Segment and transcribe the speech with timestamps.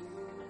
[0.00, 0.47] You.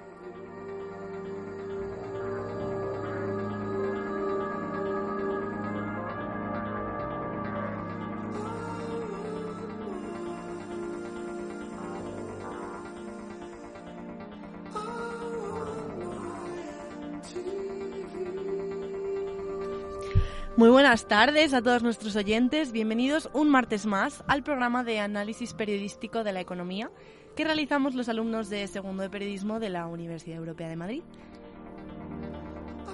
[20.59, 22.73] Muy buenas tardes a todos nuestros oyentes.
[22.73, 26.91] Bienvenidos un martes más al programa de análisis periodístico de la economía
[27.37, 31.03] que realizamos los alumnos de segundo de periodismo de la Universidad Europea de Madrid.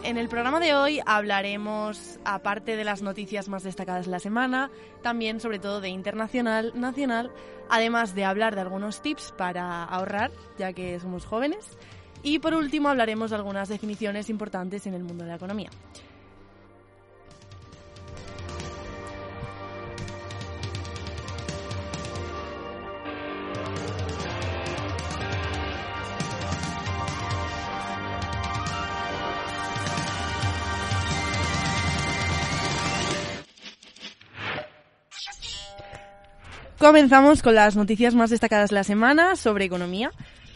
[0.02, 4.70] En el programa de hoy hablaremos, aparte de las noticias más destacadas de la semana,
[5.00, 7.32] también sobre todo de internacional, nacional,
[7.70, 11.78] además de hablar de algunos tips para ahorrar, ya que somos jóvenes.
[12.22, 15.70] Y por último hablaremos de algunas definiciones importantes en el mundo de la economía.
[36.84, 40.10] Comenzamos con las noticias más destacadas de la semana sobre economía.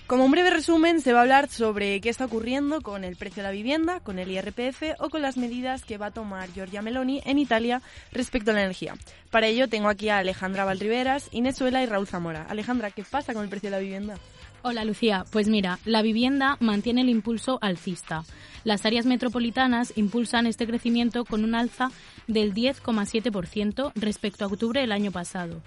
[0.07, 3.43] Como un breve resumen, se va a hablar sobre qué está ocurriendo con el precio
[3.43, 6.83] de la vivienda, con el IRPF o con las medidas que va a tomar Giorgia
[6.83, 7.81] Meloni en Italia
[8.13, 8.95] respecto a la energía.
[9.31, 12.45] Para ello tengo aquí a Alejandra Valriveras, Inés y Raúl Zamora.
[12.51, 14.19] Alejandra, ¿qué pasa con el precio de la vivienda?
[14.61, 18.25] Hola Lucía, pues mira, la vivienda mantiene el impulso alcista.
[18.65, 21.91] Las áreas metropolitanas impulsan este crecimiento con un alza
[22.27, 25.63] del 10,7% respecto a octubre del año pasado.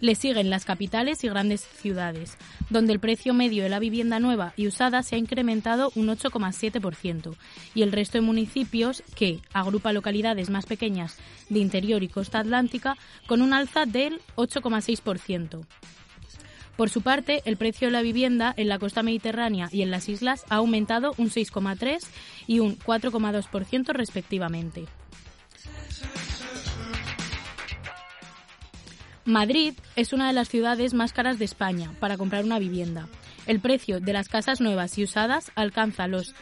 [0.00, 2.36] Le siguen las capitales y grandes ciudades,
[2.70, 7.36] donde el precio medio de la vivienda nueva y usada se ha incrementado un 8,7%,
[7.74, 11.16] y el resto de municipios, que agrupa localidades más pequeñas
[11.48, 15.64] de interior y costa atlántica, con un alza del 8,6%.
[16.76, 20.10] Por su parte, el precio de la vivienda en la costa mediterránea y en las
[20.10, 22.06] islas ha aumentado un 6,3
[22.46, 24.84] y un 4,2% respectivamente.
[29.26, 33.08] Madrid es una de las ciudades más caras de España para comprar una vivienda.
[33.48, 36.32] El precio de las casas nuevas y usadas alcanza los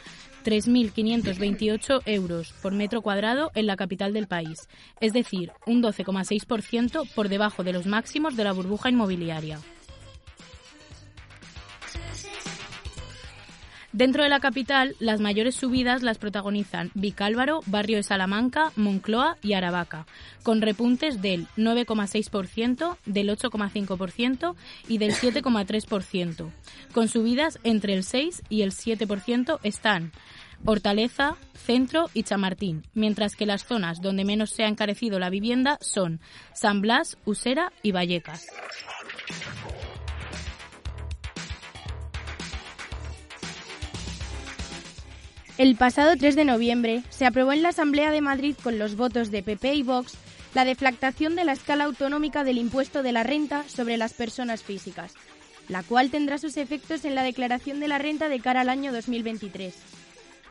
[0.45, 4.69] 3.528 euros por metro cuadrado en la capital del país,
[5.01, 9.61] es decir, un 12,6% por debajo de los máximos de la burbuja inmobiliaria.
[13.95, 19.53] Dentro de la capital, las mayores subidas las protagonizan Vicálvaro, Barrio de Salamanca, Moncloa y
[19.53, 20.05] Aravaca,
[20.43, 24.57] con repuntes del 9,6%, del 8,5%
[24.89, 26.51] y del 7,3%.
[26.93, 30.11] Con subidas entre el 6 y el 7% están
[30.65, 35.79] Hortaleza, Centro y Chamartín, mientras que las zonas donde menos se ha encarecido la vivienda
[35.81, 36.19] son
[36.53, 38.45] San Blas, Usera y Vallecas.
[45.57, 49.31] El pasado 3 de noviembre se aprobó en la Asamblea de Madrid con los votos
[49.31, 50.15] de PP y Vox
[50.53, 55.15] la deflactación de la escala autonómica del impuesto de la renta sobre las personas físicas,
[55.69, 58.93] la cual tendrá sus efectos en la declaración de la renta de cara al año
[58.93, 59.77] 2023.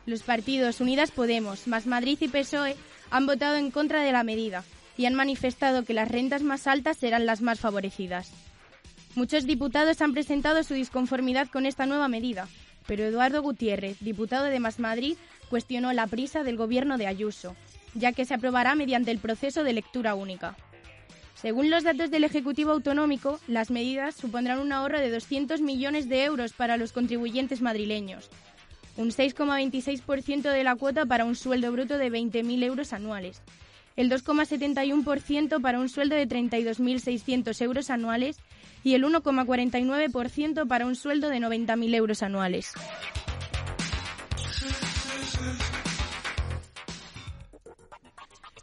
[0.06, 2.74] Los partidos Unidas Podemos, Más Madrid y PSOE
[3.10, 4.64] han votado en contra de la medida
[4.96, 8.30] y han manifestado que las rentas más altas serán las más favorecidas.
[9.16, 12.48] Muchos diputados han presentado su disconformidad con esta nueva medida,
[12.86, 15.16] pero Eduardo Gutiérrez, diputado de Más Madrid,
[15.48, 17.56] cuestionó la prisa del gobierno de Ayuso,
[17.94, 20.56] ya que se aprobará mediante el proceso de lectura única.
[21.34, 26.24] Según los datos del Ejecutivo Autonómico, las medidas supondrán un ahorro de 200 millones de
[26.24, 28.30] euros para los contribuyentes madrileños,
[28.96, 33.42] un 6,26% de la cuota para un sueldo bruto de 20.000 euros anuales,
[33.96, 38.38] el 2,71% para un sueldo de 32.600 euros anuales
[38.84, 42.72] y el 1,49% para un sueldo de 90.000 euros anuales.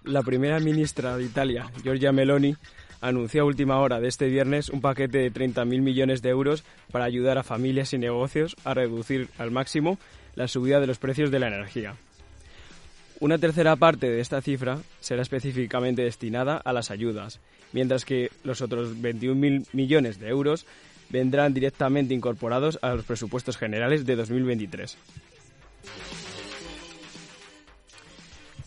[0.03, 2.55] La primera ministra de Italia, Giorgia Meloni,
[3.01, 7.05] anunció a última hora de este viernes un paquete de 30.000 millones de euros para
[7.05, 9.97] ayudar a familias y negocios a reducir al máximo
[10.35, 11.95] la subida de los precios de la energía.
[13.19, 17.39] Una tercera parte de esta cifra será específicamente destinada a las ayudas,
[17.73, 20.65] mientras que los otros 21.000 millones de euros
[21.09, 24.97] vendrán directamente incorporados a los presupuestos generales de 2023.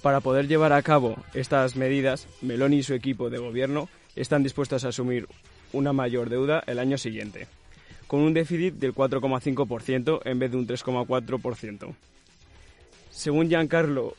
[0.02, 4.84] Para poder llevar a cabo estas medidas, Meloni y su equipo de gobierno están dispuestos
[4.84, 5.26] a asumir
[5.72, 7.48] una mayor deuda el año siguiente,
[8.06, 11.94] con un déficit del 4,5% en vez de un 3,4%.
[13.10, 14.14] Según Giancarlo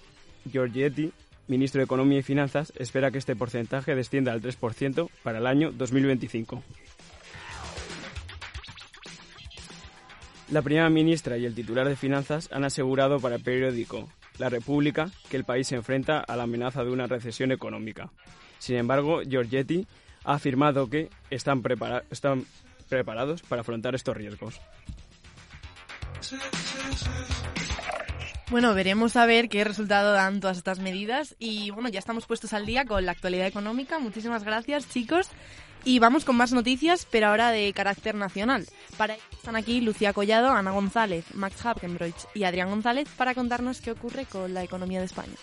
[0.52, 1.12] Giorgetti,
[1.48, 5.72] ministro de Economía y Finanzas, espera que este porcentaje descienda al 3% para el año
[5.72, 6.64] 2025.
[10.52, 14.08] La primera ministra y el titular de Finanzas han asegurado para el periódico
[14.38, 18.12] La República que el país se enfrenta a la amenaza de una recesión económica.
[18.60, 19.88] Sin embargo, Giorgetti
[20.24, 21.64] ha afirmado que están,
[22.12, 22.46] están
[22.90, 24.62] preparados para afrontar estos riesgos.
[28.52, 32.54] Bueno, veremos a ver qué resultado dan todas estas medidas y bueno, ya estamos puestos
[32.54, 33.98] al día con la actualidad económica.
[33.98, 35.30] Muchísimas gracias, chicos.
[35.84, 38.68] Y vamos con más noticias, pero ahora de carácter nacional.
[38.98, 43.92] Para están aquí Lucía Collado, Ana González, Max Hapkenbroich y Adrián González para contarnos qué
[43.92, 45.36] ocurre con la economía de España.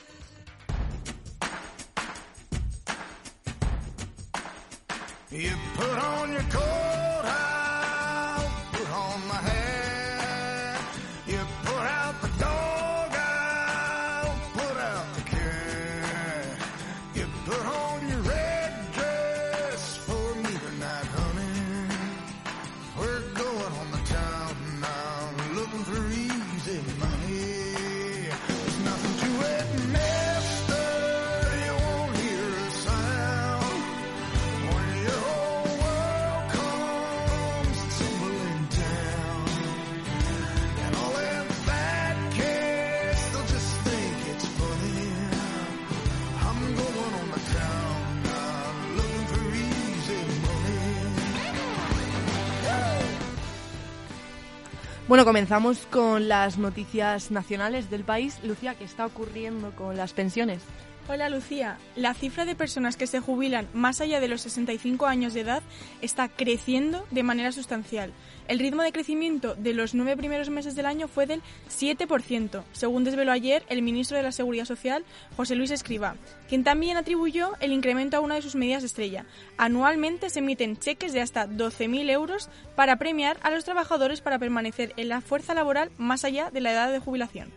[55.12, 58.38] Bueno, comenzamos con las noticias nacionales del país.
[58.44, 60.62] Lucía, ¿qué está ocurriendo con las pensiones?
[61.08, 65.34] Hola Lucía, la cifra de personas que se jubilan más allá de los 65 años
[65.34, 65.60] de edad
[66.00, 68.12] está creciendo de manera sustancial.
[68.46, 73.02] El ritmo de crecimiento de los nueve primeros meses del año fue del 7%, según
[73.02, 75.04] desveló ayer el ministro de la Seguridad Social,
[75.37, 76.14] José Luis Escriba,
[76.49, 79.26] quien también atribuyó el incremento a una de sus medidas estrella.
[79.56, 84.93] Anualmente se emiten cheques de hasta 12.000 euros para premiar a los trabajadores para permanecer
[84.96, 87.50] en la fuerza laboral más allá de la edad de jubilación.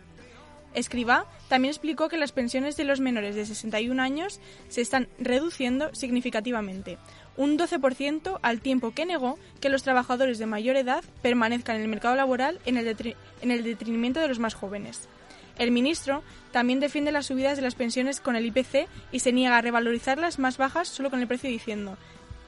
[0.76, 5.92] Escriba también explicó que las pensiones de los menores de 61 años se están reduciendo
[5.94, 6.98] significativamente,
[7.36, 11.88] un 12% al tiempo que negó que los trabajadores de mayor edad permanezcan en el
[11.88, 15.08] mercado laboral en el, en el detrimento de los más jóvenes.
[15.58, 19.56] El ministro también defiende las subidas de las pensiones con el IPC y se niega
[19.56, 21.96] a revalorizarlas más bajas solo con el precio diciendo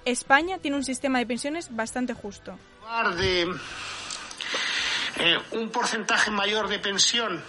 [0.05, 2.59] España tiene un sistema de pensiones bastante justo.
[5.21, 7.43] Eh, un porcentaje mayor de pensión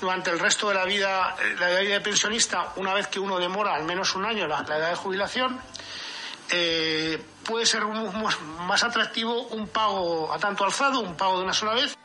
[0.00, 3.38] durante el resto de la vida, eh, la vida de pensionista, una vez que uno
[3.38, 5.60] demora al menos un año la, edad de jubilación,
[6.50, 11.74] eh, puede ser más atractivo un pago a tanto alzado, un pago de una sola
[11.74, 11.96] vez.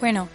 [0.00, 0.28] Bueno,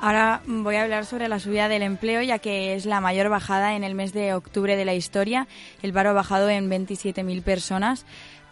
[0.00, 3.74] ahora voy a hablar sobre la subida del empleo, ya que es la mayor bajada
[3.74, 5.46] en el mes de octubre de la historia.
[5.82, 8.04] El paro ha bajado en 27.000 personas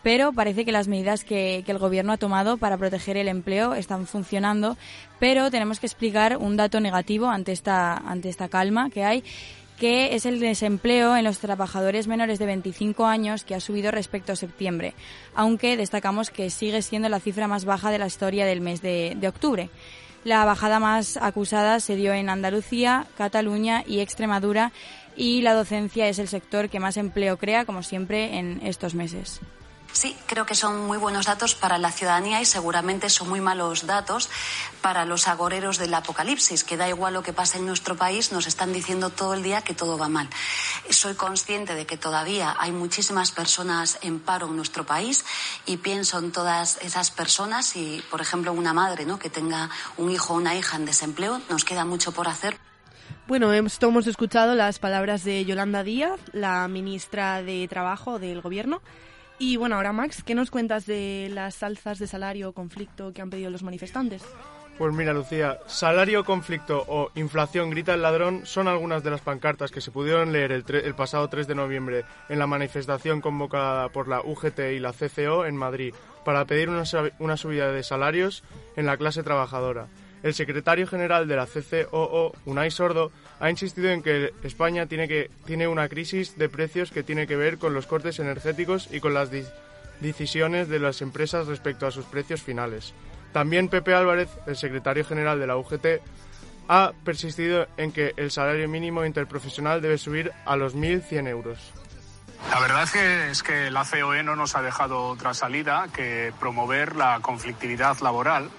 [0.03, 4.07] pero parece que las medidas que, el Gobierno ha tomado para proteger el empleo están
[4.07, 4.77] funcionando,
[5.19, 8.03] pero tenemos que explicar un dato negativo ante esta,
[8.51, 9.25] calma que hay
[9.79, 14.31] que es el desempleo en los trabajadores menores de 25 años que ha subido respecto
[14.31, 14.95] a septiembre,
[15.35, 19.27] aunque destacamos que sigue siendo la cifra más baja de la historia del mes de
[19.27, 19.71] octubre.
[20.25, 24.71] La bajada más acusada se dio en Andalucía, Cataluña y Extremadura
[25.17, 29.41] y la docencia es el sector que más empleo crea, como siempre, en estos meses.
[29.93, 33.87] Sí, creo que son muy buenos datos para la ciudadanía y seguramente son muy malos
[33.87, 34.31] datos
[34.81, 38.47] para los agoreros del apocalipsis, que da igual lo que pase en nuestro país, nos
[38.47, 40.31] están diciendo todo el día que todo va mal.
[40.89, 45.25] Soy consciente de que todavía hay muchísimas personas en paro en nuestro país
[45.67, 49.19] y pienso en todas esas personas y, por ejemplo, una madre ¿no?
[49.19, 49.69] que tenga
[49.99, 52.57] un hijo o una hija en desempleo, nos queda mucho por hacer.
[53.29, 58.83] Bueno, hemos escuchado las palabras de Yolanda Díaz, la ministra de Trabajo del Gobierno.
[59.43, 63.23] Y bueno, ahora Max, ¿qué nos cuentas de las alzas de salario o conflicto que
[63.23, 64.23] han pedido los manifestantes?
[64.79, 69.73] Pues mira, Lucía, salario, conflicto o inflación grita el ladrón son algunas de las pancartas
[69.73, 74.21] que se pudieron leer el, pasado 3 de noviembre en la manifestación convocada por la
[74.21, 75.93] UGT y la CCO en Madrid
[76.25, 76.85] para pedir una,
[77.19, 78.45] una subida de salarios
[78.77, 79.89] en la clase trabajadora.
[80.23, 83.11] El secretario general de la CCOO, Unai Sordo,
[83.41, 87.37] ha insistido en que España tiene, que, tiene una crisis de precios que tiene que
[87.37, 89.31] ver con los cortes energéticos y con las
[90.01, 92.95] decisiones de las empresas respecto a sus precios finales.
[93.33, 95.87] También Pepe Álvarez, el secretario general de la UGT,
[96.69, 101.59] ha persistido en que el salario mínimo interprofesional debe subir a los 1.100 euros.
[102.51, 106.33] La verdad es que, es que la COE no nos ha dejado otra salida que
[106.39, 108.51] promover la conflictividad laboral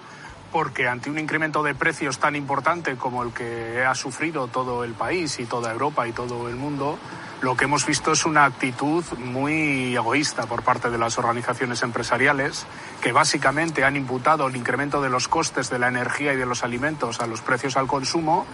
[0.54, 4.92] porque ante un incremento de precios tan importante como el que ha sufrido todo el
[4.92, 6.96] país y toda Europa y todo el mundo,
[7.42, 12.66] lo que hemos visto es una actitud muy egoísta por parte de las organizaciones empresariales
[13.02, 16.62] que básicamente han imputado el incremento de los costes de la energía y de los
[16.62, 18.46] alimentos a los precios al consumo.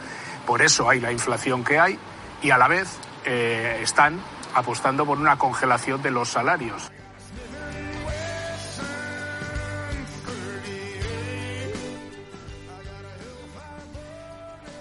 [0.46, 1.98] Por eso hay la inflación que hay
[2.40, 2.88] y a la vez
[3.26, 4.18] eh, están
[4.54, 6.90] apostando por una congelación de los salarios.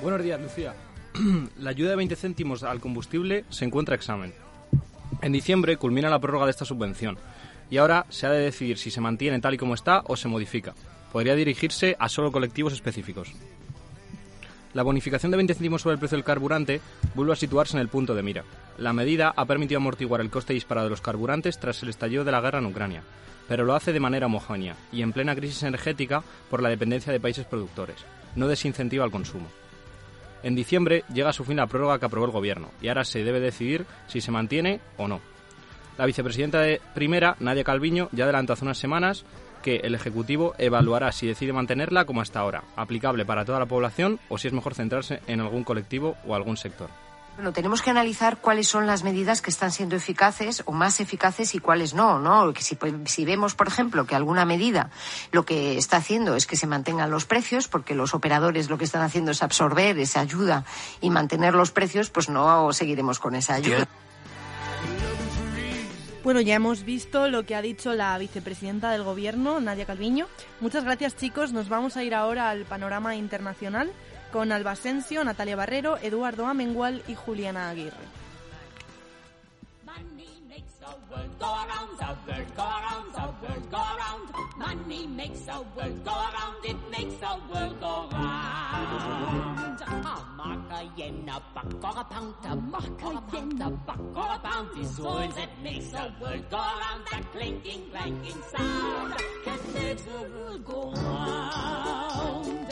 [0.02, 0.74] Buenos días, Lucía.
[1.60, 4.34] la ayuda de 20 céntimos al combustible se encuentra examen.
[5.22, 7.18] En diciembre culmina la prórroga de esta subvención
[7.70, 10.30] y ahora se ha de decidir si se mantiene tal y como está o se
[10.30, 10.74] modifica.
[11.12, 13.34] Podría dirigirse a solo colectivos específicos.
[14.74, 16.80] La bonificación de 20 céntimos sobre el precio del carburante
[17.14, 18.46] vuelve a situarse en el punto de mira.
[18.78, 22.32] La medida ha permitido amortiguar el coste disparado de los carburantes tras el estallido de
[22.32, 23.04] la guerra en Ucrania,
[23.50, 27.20] pero lo hace de manera homogénea y en plena crisis energética por la dependencia de
[27.20, 27.98] países productores.
[28.38, 29.48] No desincentiva al consumo.
[30.44, 33.24] En diciembre llega a su fin la prórroga que aprobó el Gobierno y ahora se
[33.24, 35.20] debe decidir si se mantiene o no.
[35.98, 39.26] La vicepresidenta de primera, Nadia Calviño, ya adelantó hace unas semanas
[39.62, 44.20] que el Ejecutivo evaluará si decide mantenerla como hasta ahora, aplicable para toda la población
[44.30, 46.90] o si es mejor centrarse en algún colectivo o algún sector.
[47.40, 51.56] Bueno, tenemos que analizar cuáles son las medidas que están siendo eficaces o más eficaces
[51.56, 52.52] y cuáles no, ¿no?
[52.52, 54.90] Que si, pues, si, vemos, por ejemplo, que alguna medida
[55.32, 58.84] lo que está haciendo es que se mantengan los precios, porque los operadores lo que
[58.84, 60.66] están haciendo es absorber esa ayuda
[61.00, 63.88] y mantener los precios, pues no seguiremos con esa ayuda.
[66.22, 70.28] Bueno, ya hemos visto lo que ha dicho la vicepresidenta del Gobierno, Nadia Calviño.
[70.60, 71.54] Muchas gracias, chicos.
[71.54, 73.94] Nos vamos a ir ahora al panorama internacional
[74.32, 78.20] con Alba Asensio, Natalia Barrero, Eduardo Amengual y Juliana Aguirre.
[84.58, 89.82] Money makes the world go around, it makes the world go round.
[89.82, 94.00] A mark, a yen, a buck, or a pound, a mark, a yen, a buck,
[94.16, 97.06] or a pound is words that makes the world go around.
[97.12, 99.14] That clinking, clanking sound
[99.46, 102.68] can make the world go round.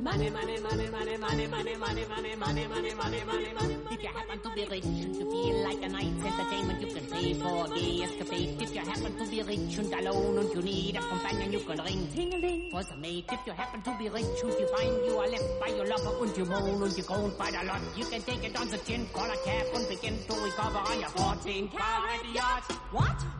[0.00, 3.76] Money, money, money, money, money, money, money, money, money, money, money, money, money.
[3.90, 7.06] If you happen to be rich and to feel like a night's entertainment, you can
[7.06, 8.60] pay for a escapade.
[8.60, 11.82] If you happen to be rich and alone and you need a companion, you can
[11.82, 13.24] ring ting-a-ling for some mate.
[13.32, 16.36] If you happen to be rich and you find you left by your lover and
[16.36, 19.30] you moan and you quite a lot, you can take it on the chin, call
[19.30, 22.72] a cab and begin to recover on your 14 carat yacht.
[22.92, 23.38] What?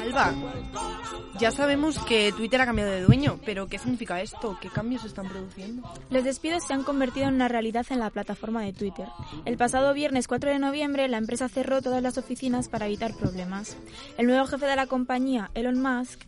[0.00, 0.34] Alba,
[1.38, 4.56] ya sabemos que Twitter ha cambiado de dueño, pero ¿qué significa esto?
[4.60, 5.88] ¿Qué cambios se están produciendo?
[6.08, 9.08] Los despidos se han convertido en una realidad en la plataforma de Twitter.
[9.44, 13.76] El pasado viernes 4 de noviembre, la empresa cerró todas las oficinas para evitar problemas.
[14.16, 16.20] El nuevo jefe de la compañía, Elon Musk,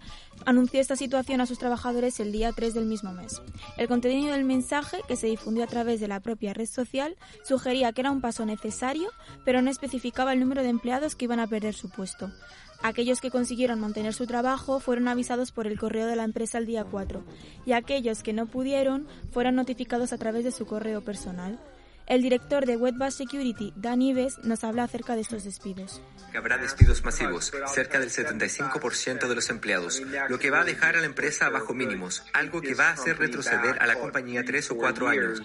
[0.46, 3.40] anunció esta situación a sus trabajadores el día 3 del mismo mes.
[3.76, 7.92] El contenido del mensaje, que se difundió a través de la propia red social, sugería
[7.92, 9.10] que era un paso necesario,
[9.44, 12.30] pero no especificaba el número de empleados que iban a perder su puesto.
[12.82, 16.64] Aquellos que consiguieron mantener su trabajo fueron avisados por el correo de la empresa el
[16.64, 17.22] día 4
[17.66, 21.58] y aquellos que no pudieron fueron notificados a través de su correo personal.
[22.10, 26.02] El director de Webbass Security, Dan Ives, nos habla acerca de estos despidos.
[26.36, 31.00] Habrá despidos masivos, cerca del 75% de los empleados, lo que va a dejar a
[31.00, 34.72] la empresa a bajo mínimos, algo que va a hacer retroceder a la compañía tres
[34.72, 35.40] o cuatro años.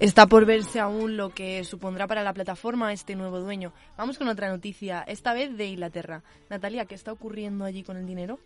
[0.00, 3.72] Está por verse aún lo que supondrá para la plataforma este nuevo dueño.
[3.96, 6.24] Vamos con otra noticia, esta vez de Inglaterra.
[6.50, 8.38] Natalia, ¿qué está ocurriendo allí con el dinero?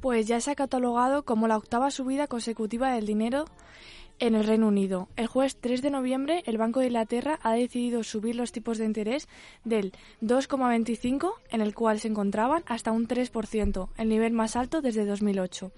[0.00, 3.44] Pues ya se ha catalogado como la octava subida consecutiva del dinero
[4.18, 5.08] en el Reino Unido.
[5.16, 8.84] El jueves 3 de noviembre, el Banco de Inglaterra ha decidido subir los tipos de
[8.84, 9.28] interés
[9.64, 9.92] del
[10.22, 15.70] 2,25, en el cual se encontraban, hasta un 3%, el nivel más alto desde 2008.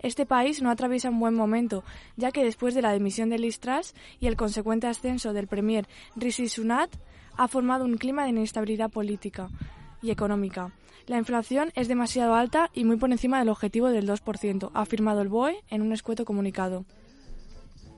[0.00, 1.82] Este país no atraviesa un buen momento,
[2.16, 5.88] ya que después de la dimisión de Liz Truss y el consecuente ascenso del premier
[6.16, 6.90] Rishi Sunak,
[7.36, 9.48] ha formado un clima de inestabilidad política
[10.02, 10.72] y económica.
[11.06, 15.22] La inflación es demasiado alta y muy por encima del objetivo del 2%, ha afirmado
[15.22, 16.84] el BOE en un escueto comunicado.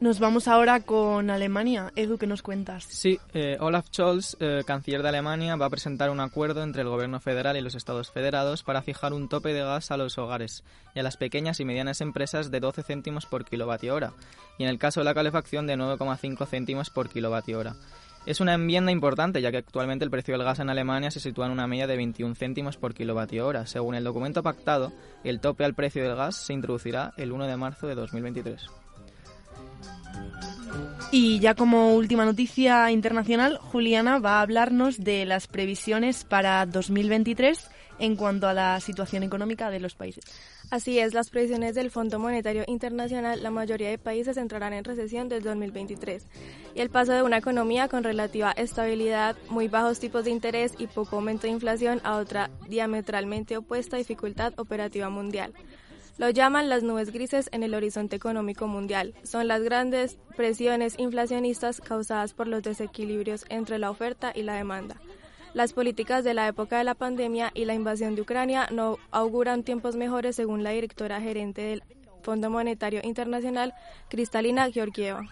[0.00, 1.92] Nos vamos ahora con Alemania.
[1.96, 2.84] Edu, ¿qué nos cuentas?
[2.84, 6.88] Sí, eh, Olaf Scholz, eh, canciller de Alemania, va a presentar un acuerdo entre el
[6.88, 10.62] gobierno federal y los estados federados para fijar un tope de gas a los hogares
[10.94, 14.12] y a las pequeñas y medianas empresas de 12 céntimos por kilovatio hora
[14.56, 17.74] y en el caso de la calefacción de 9,5 céntimos por kilovatio hora.
[18.24, 21.46] Es una enmienda importante, ya que actualmente el precio del gas en Alemania se sitúa
[21.46, 23.66] en una media de 21 céntimos por kilovatio hora.
[23.66, 24.92] Según el documento pactado,
[25.24, 28.68] el tope al precio del gas se introducirá el 1 de marzo de 2023.
[31.10, 37.66] Y ya como última noticia internacional, Juliana va a hablarnos de las previsiones para 2023
[37.98, 40.24] en cuanto a la situación económica de los países.
[40.70, 45.30] Así es, las previsiones del Fondo Monetario Internacional, la mayoría de países entrarán en recesión
[45.30, 46.26] desde 2023.
[46.74, 50.88] Y el paso de una economía con relativa estabilidad, muy bajos tipos de interés y
[50.88, 55.54] poco aumento de inflación a otra diametralmente opuesta dificultad operativa mundial.
[56.18, 59.14] Lo llaman las nubes grises en el horizonte económico mundial.
[59.22, 64.96] Son las grandes presiones inflacionistas causadas por los desequilibrios entre la oferta y la demanda.
[65.54, 69.62] Las políticas de la época de la pandemia y la invasión de Ucrania no auguran
[69.62, 71.84] tiempos mejores según la directora gerente del
[72.22, 73.72] Fondo Monetario Internacional,
[74.08, 75.22] Cristalina Georgieva.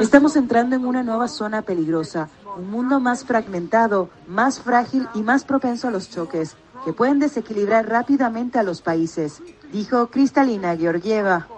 [0.00, 5.44] Estamos entrando en una nueva zona peligrosa, un mundo más fragmentado, más frágil y más
[5.44, 11.48] propenso a los choques, que pueden desequilibrar rápidamente a los países, dijo Cristalina Georgieva.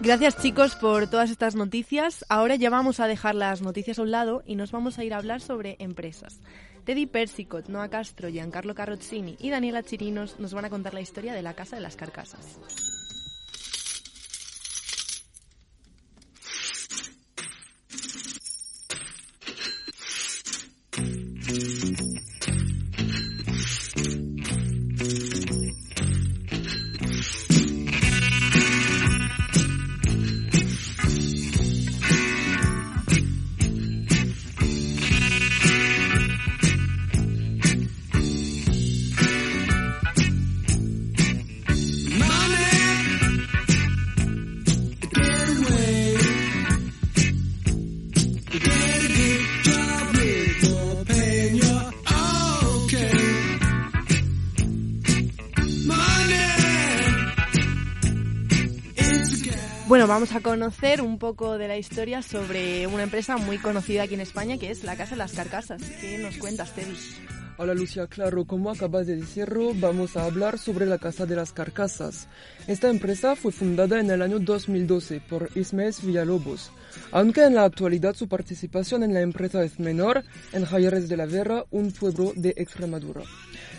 [0.00, 2.24] Gracias chicos por todas estas noticias.
[2.28, 5.14] Ahora ya vamos a dejar las noticias a un lado y nos vamos a ir
[5.14, 6.40] a hablar sobre empresas.
[6.84, 11.32] Teddy Persicot, Noah Castro, Giancarlo Carrozzini y Daniela Chirinos nos van a contar la historia
[11.32, 12.58] de la Casa de las Carcasas.
[60.04, 64.12] Bueno, vamos a conocer un poco de la historia sobre una empresa muy conocida aquí
[64.12, 65.80] en España que es la Casa de las Carcasas.
[65.98, 66.94] ¿Qué nos cuentas, Teddy?
[67.56, 71.54] Hola Lucia, claro, como acabas de decirlo, vamos a hablar sobre la Casa de las
[71.54, 72.28] Carcasas.
[72.66, 76.70] Esta empresa fue fundada en el año 2012 por Ismael Villalobos,
[77.10, 81.24] aunque en la actualidad su participación en la empresa es menor en Jayeres de la
[81.24, 83.22] Vera, un pueblo de Extremadura.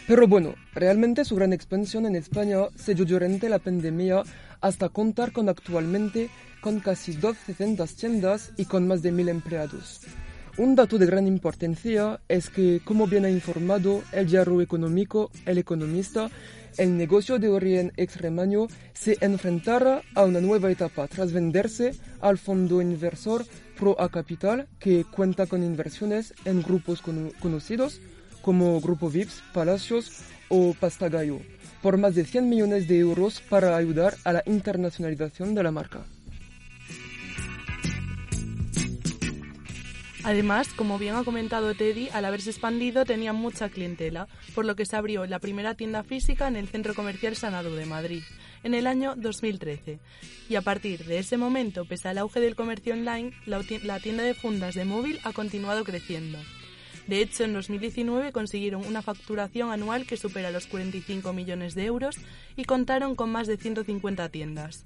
[0.08, 4.24] Pero bueno, realmente su gran expansión en España se dio durante la pandemia
[4.62, 6.30] hasta contar con actualmente
[6.62, 10.02] con casi 200 tiendas y con más de mil empleados.
[10.58, 15.58] Un dato de gran importancia es que, como bien ha informado el diario económico El
[15.58, 16.30] Economista,
[16.78, 22.82] el negocio de origen extremaño se enfrentará a una nueva etapa tras venderse al fondo
[22.82, 23.46] inversor
[23.78, 28.00] Pro A Capital, que cuenta con inversiones en grupos conocidos
[28.46, 31.40] como Grupo Vips, Palacios o Pastagallo
[31.82, 36.04] por más de 100 millones de euros para ayudar a la internacionalización de la marca.
[40.24, 44.88] Además, como bien ha comentado Teddy, al haberse expandido tenía mucha clientela, por lo que
[44.88, 48.24] se abrió la primera tienda física en el Centro Comercial Sanado de Madrid,
[48.64, 50.00] en el año 2013.
[50.50, 54.34] Y a partir de ese momento, pese al auge del comercio online, la tienda de
[54.34, 56.40] fundas de móvil ha continuado creciendo.
[57.08, 62.18] De hecho, en 2019 consiguieron una facturación anual que supera los 45 millones de euros
[62.56, 64.86] y contaron con más de 150 tiendas.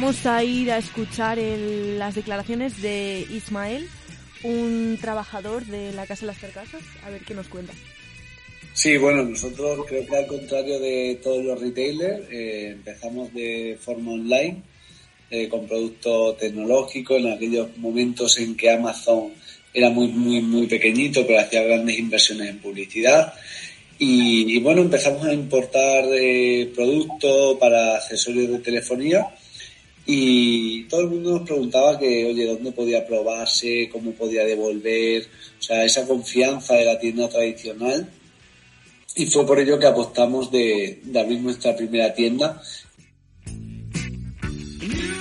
[0.00, 3.86] Vamos a ir a escuchar las declaraciones de Ismael,
[4.42, 7.74] un trabajador de la Casa de las Carcasas, a ver qué nos cuenta.
[8.72, 14.12] Sí, bueno, nosotros creo que al contrario de todos los retailers, eh, empezamos de forma
[14.12, 14.62] online,
[15.30, 19.34] eh, con productos tecnológicos, en aquellos momentos en que Amazon
[19.74, 23.34] era muy, muy, muy pequeñito, pero hacía grandes inversiones en publicidad.
[23.98, 29.28] Y, bueno, empezamos a importar eh, productos para accesorios de telefonía
[30.06, 33.88] y todo el mundo nos preguntaba que, oye, ¿dónde podía probarse?
[33.92, 35.28] ¿Cómo podía devolver?
[35.58, 38.08] O sea, esa confianza de la tienda tradicional.
[39.14, 42.60] Y fue por ello que apostamos de, de abrir nuestra primera tienda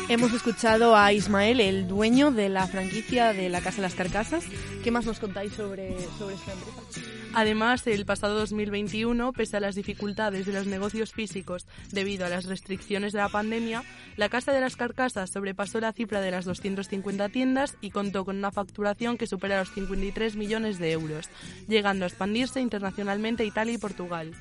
[0.10, 4.44] Hemos escuchado a Ismael, el dueño de la franquicia de la Casa de las Carcasas.
[4.84, 7.19] ¿Qué más nos contáis sobre, sobre esta empresa?
[7.34, 12.46] Además, el pasado 2021, pese a las dificultades de los negocios físicos debido a las
[12.46, 13.84] restricciones de la pandemia,
[14.18, 18.38] la Casa de las Carcasas sobrepasó la cifra de las 250 tiendas y contó con
[18.38, 21.30] una facturación que supera los 53 millones de euros,
[21.68, 24.32] llegando a expandirse internacionalmente a Italia y Portugal.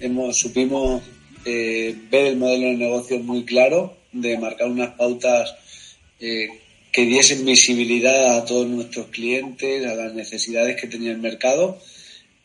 [0.00, 1.02] Hemos, supimos
[1.44, 5.54] eh, ver el modelo de negocio muy claro, de marcar unas pautas
[6.18, 6.48] eh,
[6.94, 11.80] que diesen visibilidad a todos nuestros clientes, a las necesidades que tenía el mercado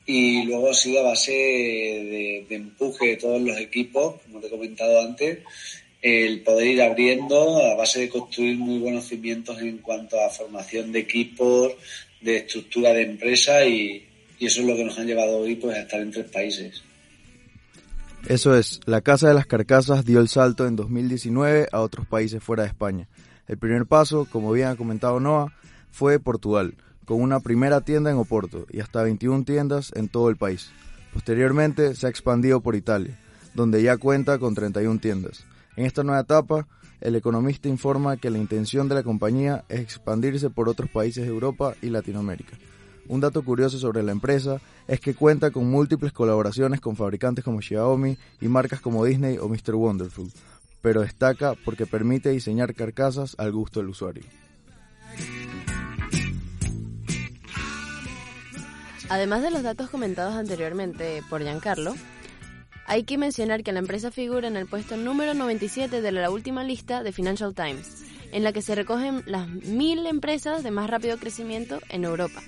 [0.08, 4.50] y luego ha sido a base de, empuje de todos los equipos, como te he
[4.50, 5.38] comentado antes,
[6.02, 10.92] el poder ir abriendo a base de construir muy buenos cimientos en cuanto a formación
[10.92, 11.74] de equipos,
[12.20, 14.04] de estructura de empresa y,
[14.40, 16.82] y eso es lo que nos ha llevado hoy pues a estar en tres países.
[18.28, 22.44] Eso es, la Casa de las Carcasas dio el salto en 2019 a otros países
[22.44, 23.08] fuera de España.
[23.50, 25.52] El primer paso, como bien ha comentado Noah,
[25.90, 30.38] fue Portugal, con una primera tienda en Oporto y hasta 21 tiendas en todo el
[30.38, 30.70] país.
[31.12, 33.20] Posteriormente se ha expandido por Italia,
[33.56, 35.46] donde ya cuenta con 31 tiendas.
[35.76, 36.68] En esta nueva etapa,
[37.02, 41.32] el economista informa que la intención de la compañía es expandirse por otros países de
[41.32, 42.56] Europa y Latinoamérica.
[43.08, 47.62] Un dato curioso sobre la empresa es que cuenta con múltiples colaboraciones con fabricantes como
[47.62, 49.74] Xiaomi y marcas como Disney o Mr.
[49.74, 50.32] Wonderful,
[50.82, 54.24] pero destaca porque permite diseñar carcasas al gusto del usuario.
[59.10, 61.96] Además de los datos comentados anteriormente por Giancarlo,
[62.86, 66.64] hay que mencionar que la empresa figura en el puesto número 97 de la última
[66.64, 71.18] lista de Financial Times, en la que se recogen las mil empresas de más rápido
[71.18, 72.42] crecimiento en Europa.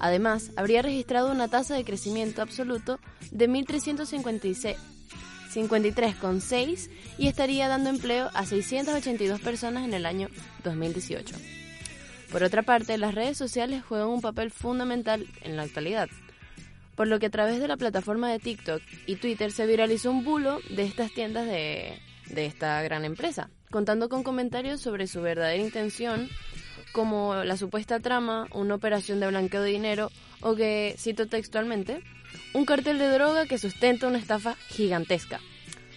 [0.00, 2.98] Además, habría registrado una tasa de crecimiento absoluto
[3.30, 3.48] de
[5.56, 10.28] 1.353,6 y estaría dando empleo a 682 personas en el año
[10.62, 11.36] 2018.
[12.30, 16.08] Por otra parte, las redes sociales juegan un papel fundamental en la actualidad,
[16.96, 20.24] por lo que a través de la plataforma de TikTok y Twitter se viralizó un
[20.24, 21.98] bulo de estas tiendas de,
[22.30, 26.28] de esta gran empresa, contando con comentarios sobre su verdadera intención
[26.92, 32.02] como la supuesta trama, una operación de blanqueo de dinero o que, cito textualmente,
[32.54, 35.40] un cartel de droga que sustenta una estafa gigantesca,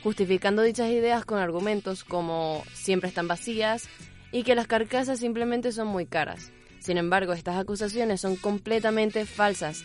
[0.03, 3.87] justificando dichas ideas con argumentos como siempre están vacías
[4.31, 6.51] y que las carcasas simplemente son muy caras.
[6.79, 9.83] Sin embargo, estas acusaciones son completamente falsas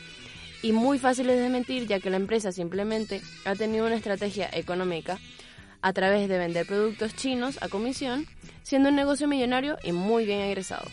[0.63, 5.19] y muy fáciles de mentir ya que la empresa simplemente ha tenido una estrategia económica
[5.83, 8.27] a través de vender productos chinos a comisión,
[8.63, 10.89] siendo un negocio millonario y muy bien egresado.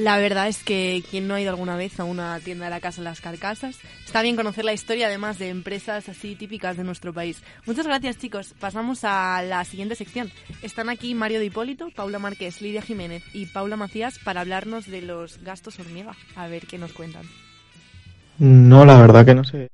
[0.00, 2.80] La verdad es que quien no ha ido alguna vez a una tienda de la
[2.80, 6.84] Casa de las Carcasas, está bien conocer la historia además de empresas así típicas de
[6.84, 7.42] nuestro país.
[7.66, 8.54] Muchas gracias chicos.
[8.58, 10.30] Pasamos a la siguiente sección.
[10.62, 15.02] Están aquí Mario de Hipólito, Paula Márquez, Lidia Jiménez y Paula Macías para hablarnos de
[15.02, 16.16] los gastos hormiga.
[16.34, 17.24] A ver qué nos cuentan.
[18.38, 19.68] No, la verdad que no sé.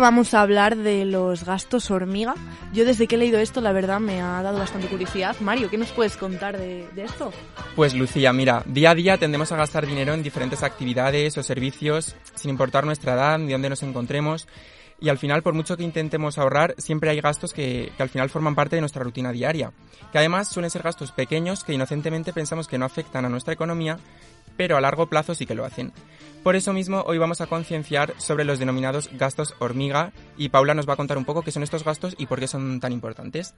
[0.00, 2.34] Vamos a hablar de los gastos hormiga.
[2.72, 5.36] Yo desde que he leído esto, la verdad, me ha dado bastante curiosidad.
[5.40, 7.32] Mario, ¿qué nos puedes contar de, esto?
[7.74, 12.14] Pues Lucía, mira, día a día tendemos a gastar dinero en diferentes actividades o servicios,
[12.34, 14.46] sin importar nuestra edad ni dónde nos encontremos.
[15.00, 18.30] Y al final, por mucho que intentemos ahorrar, siempre hay gastos que, que, al final
[18.30, 19.72] forman parte de nuestra rutina diaria.
[20.12, 23.98] Que además suelen ser gastos pequeños que inocentemente pensamos que no afectan a nuestra economía,
[24.58, 25.92] pero a largo plazo sí que lo hacen.
[26.42, 30.86] Por eso mismo hoy vamos a concienciar sobre los denominados gastos hormiga y Paula nos
[30.86, 33.54] va a contar un poco qué son estos gastos y por qué son tan importantes.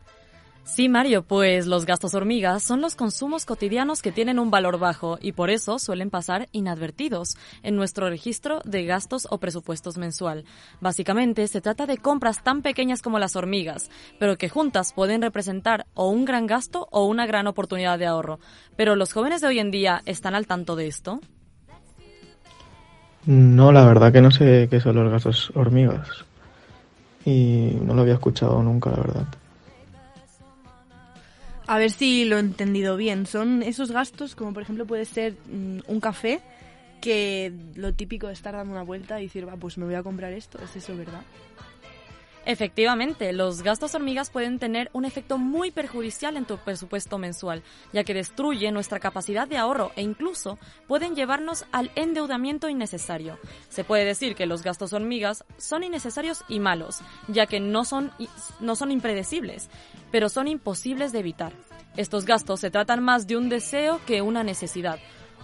[0.64, 5.18] Sí, Mario, pues los gastos hormigas son los consumos cotidianos que tienen un valor bajo
[5.20, 10.44] y por eso suelen pasar inadvertidos en nuestro registro de gastos o presupuestos mensual.
[10.81, 15.87] Básicamente se trata de compras tan pequeñas como las hormigas, pero que juntas pueden representar
[15.94, 18.38] o un gran gasto o una gran oportunidad de ahorro.
[18.77, 21.20] Pero los jóvenes de hoy en día están al tanto de esto.
[23.27, 26.09] No, la verdad que no sé qué son los gastos hormigas.
[27.25, 29.27] Y no lo había escuchado nunca, la verdad.
[31.70, 33.26] A ver si lo he entendido bien.
[33.26, 36.40] Son esos gastos, como por ejemplo puede ser mm, un café,
[37.00, 40.02] que lo típico de estar dando una vuelta y decir, va, pues me voy a
[40.02, 40.59] comprar esto.
[40.64, 41.22] ¿Es eso verdad?
[42.46, 48.03] Efectivamente, los gastos hormigas pueden tener un efecto muy perjudicial en tu presupuesto mensual, ya
[48.03, 53.38] que destruye nuestra capacidad de ahorro e incluso pueden llevarnos al endeudamiento innecesario.
[53.68, 58.11] Se puede decir que los gastos hormigas son innecesarios y malos, ya que no son,
[58.59, 59.68] no son impredecibles,
[60.11, 61.53] pero son imposibles de evitar.
[61.96, 64.98] Estos gastos se tratan más de un deseo que una necesidad.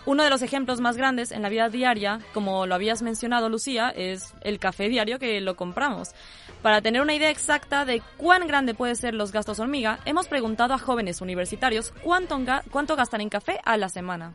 [0.07, 3.91] Uno de los ejemplos más grandes en la vida diaria, como lo habías mencionado Lucía,
[3.91, 6.11] es el café diario que lo compramos.
[6.63, 10.75] Para tener una idea exacta de cuán grande pueden ser los gastos hormiga, hemos preguntado
[10.75, 12.39] a jóvenes universitarios cuánto,
[12.71, 14.35] cuánto gastan en café a la semana.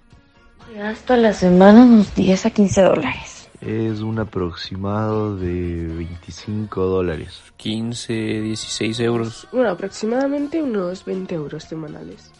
[0.75, 3.49] Gasto a la semana unos 10 a 15 dólares.
[3.61, 7.41] Es un aproximado de 25 dólares.
[7.55, 9.47] 15, 16 euros.
[9.53, 12.31] Bueno, aproximadamente unos 20 euros semanales.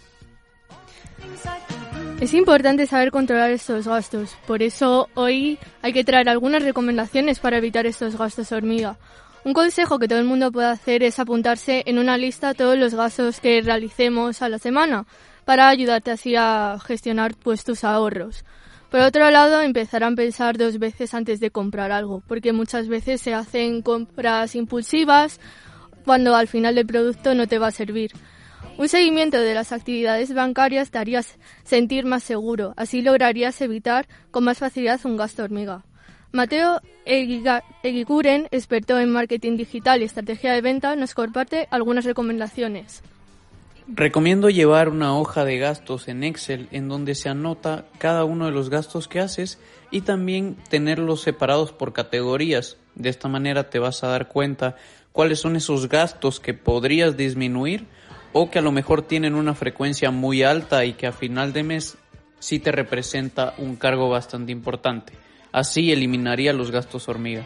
[2.22, 7.58] Es importante saber controlar estos gastos, por eso hoy hay que traer algunas recomendaciones para
[7.58, 9.00] evitar estos gastos hormiga.
[9.44, 12.94] Un consejo que todo el mundo puede hacer es apuntarse en una lista todos los
[12.94, 15.08] gastos que realicemos a la semana
[15.46, 18.46] para ayudarte así a gestionar pues, tus ahorros.
[18.92, 23.20] Por otro lado, empezar a pensar dos veces antes de comprar algo, porque muchas veces
[23.20, 25.40] se hacen compras impulsivas
[26.06, 28.12] cuando al final el producto no te va a servir.
[28.78, 31.22] Un seguimiento de las actividades bancarias te haría
[31.64, 35.84] sentir más seguro, así lograrías evitar con más facilidad un gasto hormiga.
[36.32, 43.04] Mateo Eguiguren, experto en marketing digital y estrategia de venta, nos comparte algunas recomendaciones.
[43.88, 48.52] Recomiendo llevar una hoja de gastos en Excel en donde se anota cada uno de
[48.52, 49.60] los gastos que haces
[49.92, 52.78] y también tenerlos separados por categorías.
[52.96, 54.78] De esta manera te vas a dar cuenta
[55.12, 57.88] cuáles son esos gastos que podrías disminuir
[58.34, 61.64] o que a lo mejor tienen una frecuencia muy alta y que a final de
[61.64, 61.98] mes
[62.40, 65.14] sí te representa un cargo bastante importante.
[65.52, 67.46] Así eliminaría los gastos hormiga.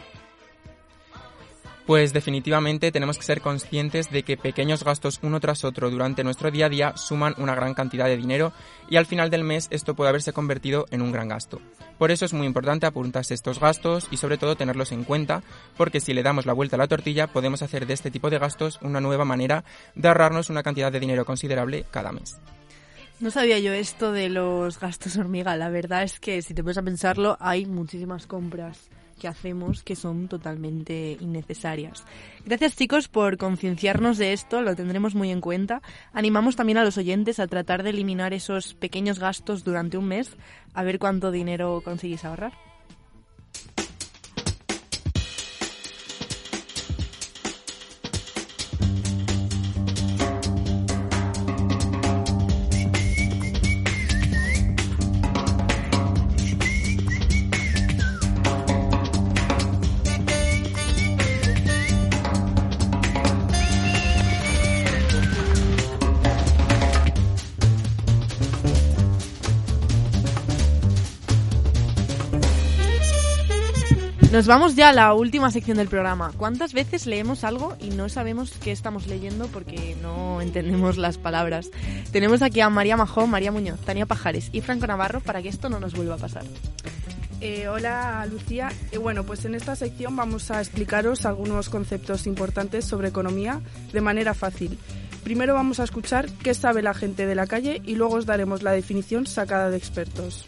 [1.86, 6.50] Pues definitivamente tenemos que ser conscientes de que pequeños gastos uno tras otro durante nuestro
[6.50, 8.52] día a día suman una gran cantidad de dinero
[8.90, 11.60] y al final del mes esto puede haberse convertido en un gran gasto.
[11.96, 15.44] Por eso es muy importante apuntarse estos gastos y sobre todo tenerlos en cuenta
[15.76, 18.40] porque si le damos la vuelta a la tortilla podemos hacer de este tipo de
[18.40, 19.62] gastos una nueva manera
[19.94, 22.36] de ahorrarnos una cantidad de dinero considerable cada mes.
[23.20, 25.56] No sabía yo esto de los gastos hormiga.
[25.56, 29.96] La verdad es que si te pones a pensarlo hay muchísimas compras que hacemos que
[29.96, 32.04] son totalmente innecesarias.
[32.44, 35.82] Gracias chicos por concienciarnos de esto, lo tendremos muy en cuenta.
[36.12, 40.36] Animamos también a los oyentes a tratar de eliminar esos pequeños gastos durante un mes,
[40.74, 42.52] a ver cuánto dinero conseguís ahorrar.
[74.32, 76.32] Nos vamos ya a la última sección del programa.
[76.36, 81.70] ¿Cuántas veces leemos algo y no sabemos qué estamos leyendo porque no entendemos las palabras?
[82.10, 85.68] Tenemos aquí a María Majón, María Muñoz, Tania Pajares y Franco Navarro para que esto
[85.68, 86.44] no nos vuelva a pasar.
[87.40, 88.72] Eh, hola Lucía.
[88.90, 93.60] Eh, bueno, pues en esta sección vamos a explicaros algunos conceptos importantes sobre economía
[93.92, 94.78] de manera fácil.
[95.22, 98.62] Primero vamos a escuchar qué sabe la gente de la calle y luego os daremos
[98.62, 100.46] la definición sacada de expertos.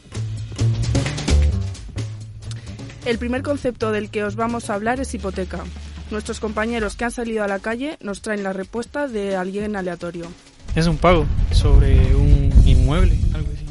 [3.08, 5.64] El primer concepto del que os vamos a hablar es hipoteca.
[6.10, 10.26] Nuestros compañeros que han salido a la calle nos traen la respuesta de alguien aleatorio.
[10.74, 13.64] Es un pago sobre un inmueble, algo así.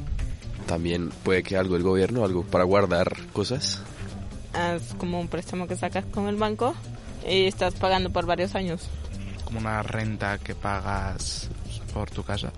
[0.65, 3.83] También puede que algo del gobierno, algo para guardar cosas.
[4.55, 6.73] Es como un préstamo que sacas con el banco
[7.23, 8.89] y estás pagando por varios años.
[9.45, 11.47] Como una renta que pagas
[11.93, 12.51] por tu casa.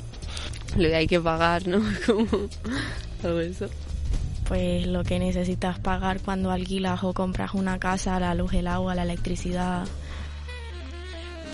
[0.78, 1.84] Lo que hay que pagar, ¿no?
[2.06, 2.48] Como
[3.22, 3.68] todo eso
[4.50, 8.96] pues lo que necesitas pagar cuando alquilas o compras una casa, la luz, el agua,
[8.96, 9.88] la electricidad.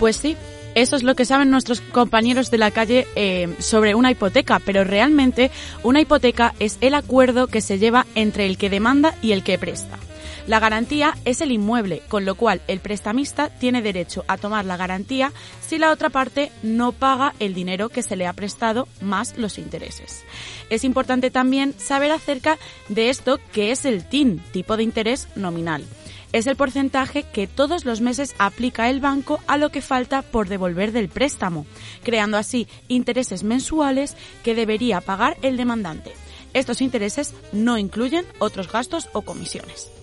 [0.00, 0.34] Pues sí,
[0.74, 4.82] eso es lo que saben nuestros compañeros de la calle eh, sobre una hipoteca, pero
[4.82, 5.50] realmente
[5.82, 9.58] una hipoteca es el acuerdo que se lleva entre el que demanda y el que
[9.58, 9.98] presta.
[10.46, 14.76] La garantía es el inmueble, con lo cual el prestamista tiene derecho a tomar la
[14.76, 15.32] garantía
[15.66, 19.58] si la otra parte no paga el dinero que se le ha prestado más los
[19.58, 20.24] intereses.
[20.70, 25.84] Es importante también saber acerca de esto que es el TIN, tipo de interés nominal.
[26.32, 30.48] Es el porcentaje que todos los meses aplica el banco a lo que falta por
[30.48, 31.66] devolver del préstamo,
[32.04, 36.12] creando así intereses mensuales que debería pagar el demandante.
[36.52, 39.95] Estos intereses no incluyen otros gastos o comisiones.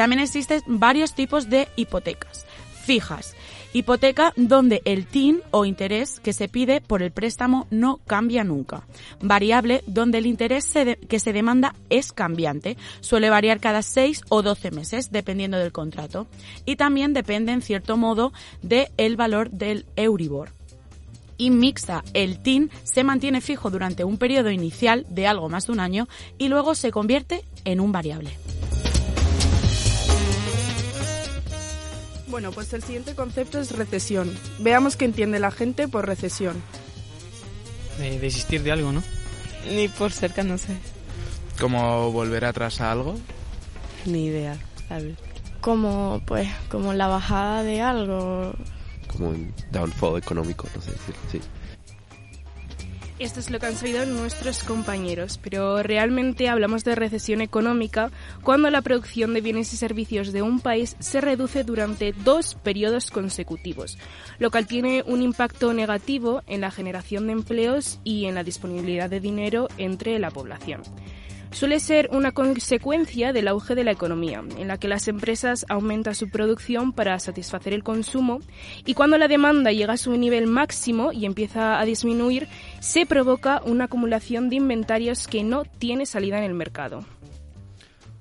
[0.00, 2.46] También existen varios tipos de hipotecas.
[2.86, 3.36] Fijas,
[3.74, 8.86] Hipoteca donde el TIN o interés que se pide por el préstamo no cambia nunca.
[9.20, 10.72] Variable donde el interés
[11.06, 12.78] que se demanda es cambiante.
[13.00, 16.26] Suele variar cada 6 o 12 meses dependiendo del contrato.
[16.64, 18.32] Y también depende en cierto modo
[18.62, 20.54] del el valor del Euribor
[21.36, 22.04] y mixta.
[22.14, 26.08] El TIN se mantiene fijo durante un periodo inicial de algo más de un año
[26.38, 28.30] y luego se convierte en un variable.
[32.30, 34.32] Bueno, pues el siguiente concepto es recesión.
[34.60, 36.62] Veamos qué entiende la gente por recesión.
[37.98, 39.02] De desistir de algo, ¿no?
[39.68, 40.76] Ni por cerca, no sé.
[41.58, 43.16] ¿Como volver atrás a algo?
[44.06, 44.56] Ni idea,
[44.88, 45.16] ¿sabes?
[45.60, 48.52] Como, pues, como la bajada de algo.
[49.08, 51.40] Como un downfall económico, no sé decir, sí.
[53.20, 58.10] Esto es lo que han sabido nuestros compañeros, pero realmente hablamos de recesión económica
[58.42, 63.10] cuando la producción de bienes y servicios de un país se reduce durante dos periodos
[63.10, 63.98] consecutivos,
[64.38, 69.10] lo cual tiene un impacto negativo en la generación de empleos y en la disponibilidad
[69.10, 70.80] de dinero entre la población
[71.52, 76.14] suele ser una consecuencia del auge de la economía, en la que las empresas aumentan
[76.14, 78.40] su producción para satisfacer el consumo
[78.84, 82.48] y cuando la demanda llega a su nivel máximo y empieza a disminuir,
[82.80, 87.04] se provoca una acumulación de inventarios que no tiene salida en el mercado.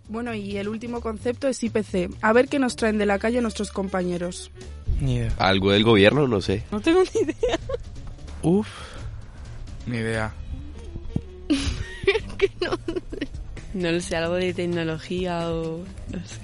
[0.07, 2.09] Bueno, y el último concepto es IPC.
[2.21, 4.49] A ver qué nos traen de la calle nuestros compañeros.
[4.99, 5.33] Ni idea.
[5.37, 6.27] ¿Algo del gobierno?
[6.27, 6.63] No sé.
[6.71, 7.59] No tengo ni idea.
[8.41, 8.67] Uf,
[9.85, 10.33] ni idea.
[12.61, 12.71] no.
[13.73, 15.79] No lo sé, algo de tecnología o
[16.11, 16.39] no sé.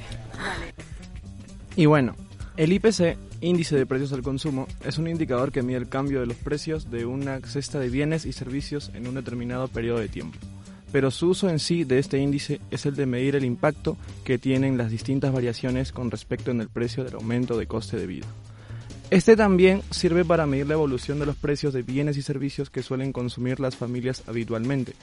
[1.75, 2.15] Y bueno,
[2.57, 6.25] el IPC, índice de precios al consumo, es un indicador que mide el cambio de
[6.25, 10.37] los precios de una cesta de bienes y servicios en un determinado periodo de tiempo.
[10.91, 14.37] Pero su uso en sí de este índice es el de medir el impacto que
[14.37, 18.27] tienen las distintas variaciones con respecto en el precio del aumento de coste de vida.
[19.11, 22.81] Este también sirve para medir la evolución de los precios de bienes y servicios que
[22.81, 24.93] suelen consumir las familias habitualmente.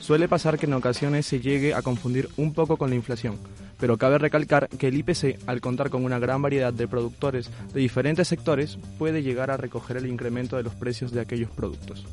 [0.00, 3.38] Suele pasar que en ocasiones se llegue a confundir un poco con la inflación,
[3.78, 7.80] pero cabe recalcar que el IPC, al contar con una gran variedad de productores de
[7.80, 12.04] diferentes sectores, puede llegar a recoger el incremento de los precios de aquellos productos.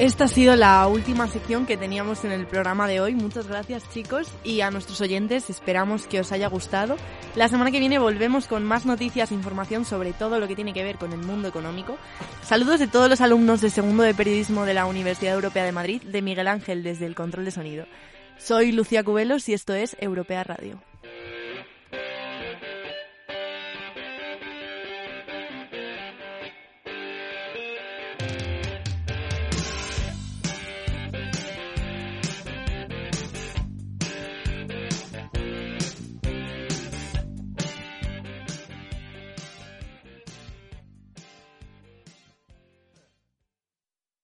[0.00, 3.14] Esta ha sido la última sección que teníamos en el programa de hoy.
[3.14, 6.96] Muchas gracias chicos y a nuestros oyentes esperamos que os haya gustado.
[7.36, 10.72] La semana que viene volvemos con más noticias e información sobre todo lo que tiene
[10.72, 11.98] que ver con el mundo económico.
[12.42, 16.00] Saludos de todos los alumnos de segundo de periodismo de la Universidad Europea de Madrid,
[16.00, 17.84] de Miguel Ángel desde el control de sonido.
[18.38, 20.80] Soy Lucía Cubelos y esto es Europea Radio.